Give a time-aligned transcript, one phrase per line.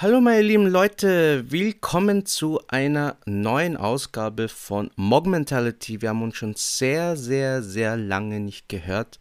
[0.00, 6.00] Hallo meine lieben Leute, willkommen zu einer neuen Ausgabe von Mog Mentality.
[6.00, 9.18] Wir haben uns schon sehr, sehr, sehr lange nicht gehört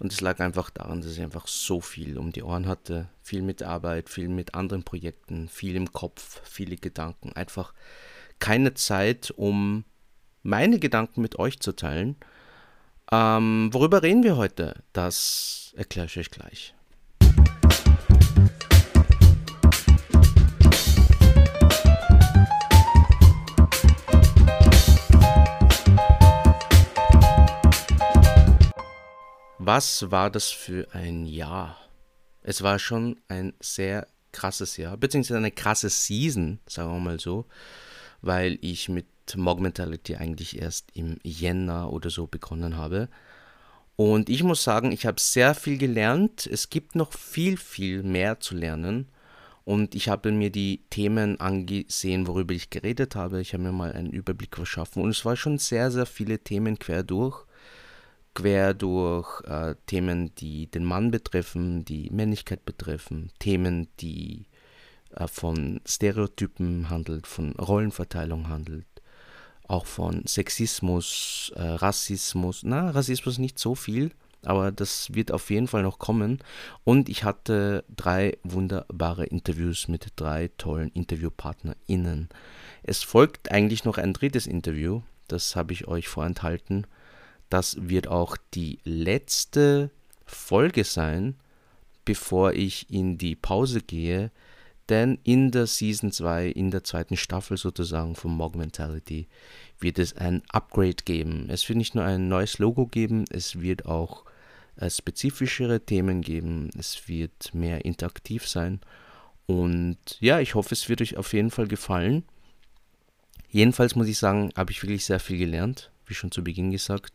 [0.00, 3.08] und es lag einfach daran, dass ich einfach so viel um die Ohren hatte.
[3.22, 7.32] Viel mit Arbeit, viel mit anderen Projekten, viel im Kopf, viele Gedanken.
[7.34, 7.72] Einfach
[8.40, 9.84] keine Zeit, um
[10.42, 12.16] meine Gedanken mit euch zu teilen.
[13.12, 14.82] Ähm, worüber reden wir heute?
[14.92, 16.74] Das erkläre ich euch gleich.
[29.72, 31.78] Was war das für ein Jahr?
[32.42, 37.46] Es war schon ein sehr krasses Jahr, beziehungsweise eine krasse Season, sagen wir mal so,
[38.20, 39.06] weil ich mit
[39.36, 43.08] Mog Mentality eigentlich erst im Jänner oder so begonnen habe.
[43.94, 46.48] Und ich muss sagen, ich habe sehr viel gelernt.
[46.48, 49.06] Es gibt noch viel, viel mehr zu lernen.
[49.62, 53.40] Und ich habe mir die Themen angesehen, worüber ich geredet habe.
[53.40, 55.04] Ich habe mir mal einen Überblick verschaffen.
[55.04, 57.46] Und es war schon sehr, sehr viele Themen quer durch
[58.40, 64.46] quer durch äh, Themen, die den Mann betreffen, die Männlichkeit betreffen, Themen, die
[65.14, 68.86] äh, von Stereotypen handelt, von Rollenverteilung handelt,
[69.68, 72.62] auch von Sexismus, äh, Rassismus.
[72.64, 74.10] Na, Rassismus nicht so viel,
[74.42, 76.38] aber das wird auf jeden Fall noch kommen.
[76.84, 82.30] Und ich hatte drei wunderbare Interviews mit drei tollen InterviewpartnerInnen.
[82.82, 86.86] Es folgt eigentlich noch ein drittes Interview, das habe ich euch vorenthalten
[87.50, 89.90] das wird auch die letzte
[90.24, 91.34] Folge sein,
[92.04, 94.30] bevor ich in die Pause gehe.
[94.88, 99.28] Denn in der Season 2, in der zweiten Staffel sozusagen von Mog Mentality,
[99.78, 101.48] wird es ein Upgrade geben.
[101.48, 104.24] Es wird nicht nur ein neues Logo geben, es wird auch
[104.76, 108.80] äh, spezifischere Themen geben, es wird mehr interaktiv sein.
[109.46, 112.24] Und ja, ich hoffe, es wird euch auf jeden Fall gefallen.
[113.48, 117.12] Jedenfalls muss ich sagen, habe ich wirklich sehr viel gelernt, wie schon zu Beginn gesagt.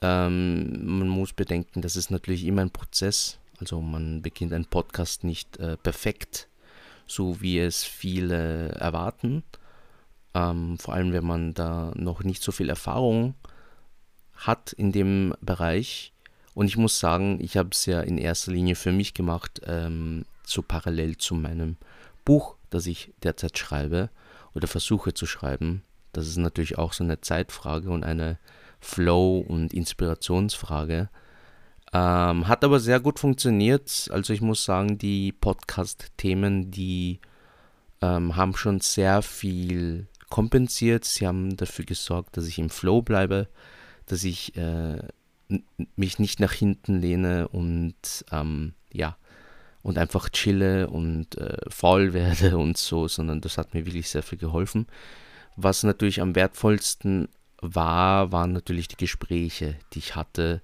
[0.00, 3.38] Ähm, man muss bedenken, das ist natürlich immer ein Prozess.
[3.60, 6.48] Also man beginnt einen Podcast nicht äh, perfekt,
[7.06, 9.44] so wie es viele erwarten.
[10.34, 13.34] Ähm, vor allem, wenn man da noch nicht so viel Erfahrung
[14.34, 16.12] hat in dem Bereich.
[16.54, 20.24] Und ich muss sagen, ich habe es ja in erster Linie für mich gemacht, ähm,
[20.44, 21.76] so parallel zu meinem
[22.24, 24.10] Buch, das ich derzeit schreibe
[24.54, 25.82] oder versuche zu schreiben.
[26.12, 28.38] Das ist natürlich auch so eine Zeitfrage und eine
[28.80, 31.08] Flow- und Inspirationsfrage.
[31.92, 34.08] Ähm, hat aber sehr gut funktioniert.
[34.10, 37.20] Also ich muss sagen, die Podcast-Themen, die
[38.00, 41.04] ähm, haben schon sehr viel kompensiert.
[41.04, 43.48] Sie haben dafür gesorgt, dass ich im Flow bleibe,
[44.06, 44.98] dass ich äh,
[45.96, 49.16] mich nicht nach hinten lehne und ähm, ja,
[49.82, 54.22] und einfach chille und äh, faul werde und so, sondern das hat mir wirklich sehr
[54.22, 54.86] viel geholfen.
[55.56, 57.28] Was natürlich am wertvollsten
[57.60, 60.62] war, waren natürlich die Gespräche, die ich hatte,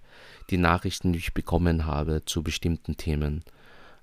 [0.51, 3.45] die Nachrichten, die ich bekommen habe zu bestimmten Themen.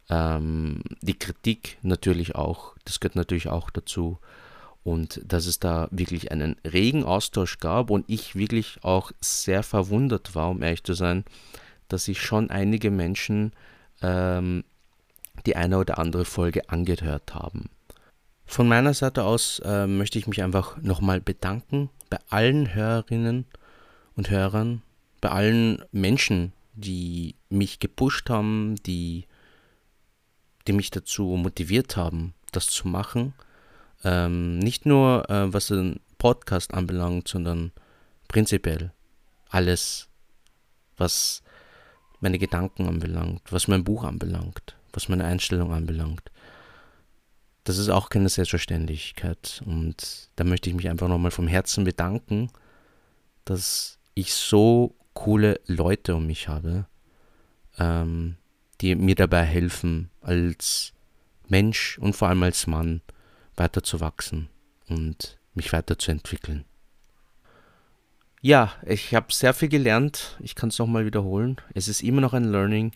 [0.10, 4.20] Ähm, die Kritik natürlich auch, das gehört natürlich auch dazu.
[4.84, 10.36] Und dass es da wirklich einen regen Austausch gab und ich wirklich auch sehr verwundert
[10.36, 11.26] war, um ehrlich zu sein,
[11.88, 13.52] dass sich schon einige Menschen
[14.04, 14.64] ähm,
[15.48, 17.70] die eine oder andere Folge angehört haben.
[18.46, 23.46] Von meiner Seite aus äh, möchte ich mich einfach nochmal bedanken bei allen Hörerinnen
[24.16, 24.82] und Hörern,
[25.20, 29.26] bei allen Menschen, die mich gepusht haben, die,
[30.68, 33.34] die mich dazu motiviert haben, das zu machen.
[34.04, 37.72] Ähm, nicht nur äh, was den Podcast anbelangt, sondern
[38.28, 38.94] prinzipiell
[39.50, 40.08] alles,
[40.98, 41.42] was
[42.20, 46.32] meine Gedanken anbelangt, was mein Buch anbelangt, was meine Einstellung anbelangt
[47.66, 49.62] das ist auch keine Selbstverständlichkeit.
[49.66, 52.50] Und da möchte ich mich einfach nochmal vom Herzen bedanken,
[53.44, 56.86] dass ich so coole Leute um mich habe,
[57.78, 58.38] ähm,
[58.82, 60.94] die mir dabei helfen, als
[61.48, 63.02] Mensch und vor allem als Mann
[63.56, 64.48] weiterzuwachsen
[64.88, 66.66] und mich weiterzuentwickeln.
[68.42, 70.38] Ja, ich habe sehr viel gelernt.
[70.40, 71.58] Ich kann es nochmal wiederholen.
[71.74, 72.92] Es ist immer noch ein Learning.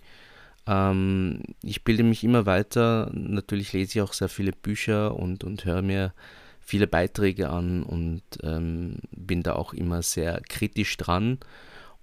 [0.69, 3.09] Ähm, ich bilde mich immer weiter.
[3.13, 6.13] Natürlich lese ich auch sehr viele Bücher und, und höre mir
[6.59, 11.39] viele Beiträge an und ähm, bin da auch immer sehr kritisch dran.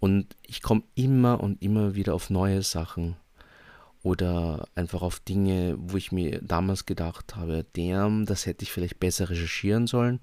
[0.01, 3.17] Und ich komme immer und immer wieder auf neue Sachen
[4.03, 9.01] oder einfach auf Dinge, wo ich mir damals gedacht habe, damn, das hätte ich vielleicht
[9.01, 10.21] besser recherchieren sollen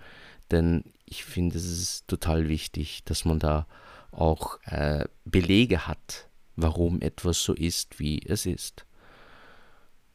[0.50, 3.66] Denn ich finde, es ist total wichtig, dass man da
[4.12, 8.84] auch äh, Belege hat, warum etwas so ist, wie es ist.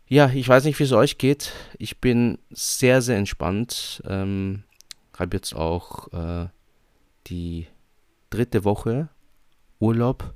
[0.07, 1.51] Ja, ich weiß nicht, wie es euch geht.
[1.79, 4.03] Ich bin sehr, sehr entspannt.
[4.05, 4.65] Ähm,
[5.17, 6.47] habe jetzt auch äh,
[7.25, 7.65] die
[8.29, 9.09] dritte Woche
[9.79, 10.35] Urlaub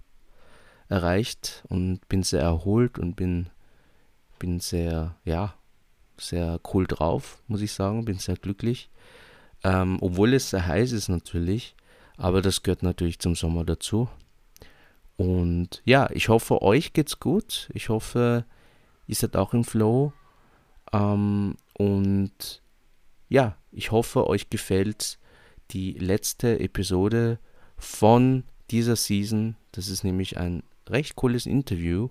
[0.89, 3.51] erreicht und bin sehr erholt und bin,
[4.44, 5.54] bin sehr, ja,
[6.18, 8.04] sehr cool drauf, muss ich sagen.
[8.04, 8.90] Bin sehr glücklich.
[9.63, 11.78] Ähm, obwohl es sehr heiß ist natürlich,
[12.18, 14.10] aber das gehört natürlich zum Sommer dazu.
[15.16, 17.69] Und ja, ich hoffe, euch geht's gut.
[17.74, 18.44] Ich hoffe,
[19.07, 20.12] ihr seid auch im Flow.
[20.92, 22.62] Ähm, und
[23.30, 25.19] ja, ich hoffe, euch gefällt
[25.72, 27.39] die letzte Episode
[27.78, 29.56] von dieser Season.
[29.72, 32.10] Das ist nämlich ein recht cooles Interview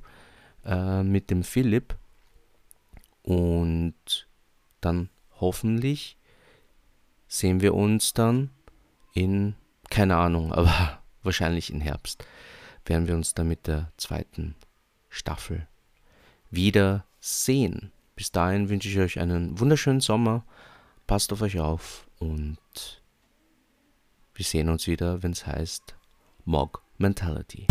[0.65, 1.99] äh, mit dem Philipp.
[3.23, 4.27] Und
[4.81, 5.09] dann
[5.41, 6.17] hoffentlich
[7.29, 8.51] sehen wir uns dann
[9.15, 9.55] in,
[9.91, 12.25] keine Ahnung, aber wahrscheinlich im Herbst
[12.85, 14.57] werden wir uns dann mit der zweiten
[15.09, 15.69] Staffel
[16.51, 17.93] wieder sehen.
[18.17, 20.45] Bis dahin wünsche ich euch einen wunderschönen Sommer.
[21.07, 22.59] Passt auf euch auf und
[24.35, 25.95] wir sehen uns wieder, wenn es heißt
[26.45, 27.67] Mog Mentality.